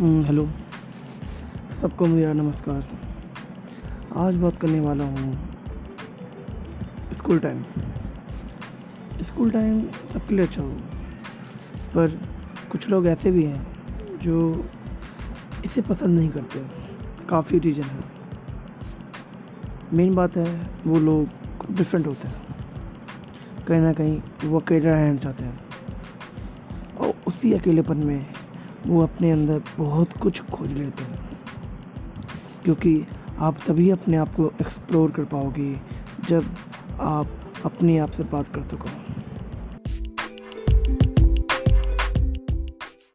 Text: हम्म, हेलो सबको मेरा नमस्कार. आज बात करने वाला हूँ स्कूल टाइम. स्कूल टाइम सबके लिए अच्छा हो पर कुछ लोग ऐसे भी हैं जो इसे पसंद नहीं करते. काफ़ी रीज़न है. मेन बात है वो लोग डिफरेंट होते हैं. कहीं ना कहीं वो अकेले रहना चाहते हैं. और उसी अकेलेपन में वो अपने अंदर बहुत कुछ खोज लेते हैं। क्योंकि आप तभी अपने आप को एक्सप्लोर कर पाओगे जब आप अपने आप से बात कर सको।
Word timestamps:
हम्म, 0.00 0.24
हेलो 0.24 0.48
सबको 1.80 2.06
मेरा 2.06 2.32
नमस्कार. 2.32 2.84
आज 4.16 4.36
बात 4.36 4.56
करने 4.56 4.80
वाला 4.80 5.04
हूँ 5.04 5.32
स्कूल 7.16 7.38
टाइम. 7.38 7.62
स्कूल 9.22 9.50
टाइम 9.50 9.82
सबके 10.12 10.34
लिए 10.34 10.46
अच्छा 10.46 10.62
हो 10.62 10.68
पर 11.94 12.18
कुछ 12.72 12.88
लोग 12.88 13.06
ऐसे 13.06 13.30
भी 13.30 13.44
हैं 13.44 14.18
जो 14.18 14.64
इसे 15.64 15.82
पसंद 15.82 16.18
नहीं 16.18 16.30
करते. 16.30 16.64
काफ़ी 17.28 17.58
रीज़न 17.58 17.82
है. 17.82 18.04
मेन 19.92 20.14
बात 20.14 20.36
है 20.36 20.70
वो 20.86 21.00
लोग 21.00 21.28
डिफरेंट 21.70 22.06
होते 22.06 22.28
हैं. 22.28 22.42
कहीं 23.68 23.80
ना 23.80 23.92
कहीं 23.92 24.20
वो 24.44 24.60
अकेले 24.60 24.90
रहना 24.90 25.16
चाहते 25.16 25.44
हैं. 25.44 25.60
और 27.00 27.14
उसी 27.26 27.52
अकेलेपन 27.52 27.96
में 27.96 28.39
वो 28.86 29.02
अपने 29.02 29.30
अंदर 29.30 29.62
बहुत 29.78 30.12
कुछ 30.12 30.42
खोज 30.42 30.72
लेते 30.72 31.02
हैं। 31.02 31.30
क्योंकि 32.64 33.06
आप 33.38 33.58
तभी 33.66 33.90
अपने 33.90 34.16
आप 34.16 34.34
को 34.34 34.46
एक्सप्लोर 34.60 35.10
कर 35.10 35.24
पाओगे 35.24 35.76
जब 36.28 36.44
आप 37.00 37.26
अपने 37.64 37.98
आप 37.98 38.10
से 38.10 38.24
बात 38.24 38.48
कर 38.48 38.62
सको। 38.64 38.88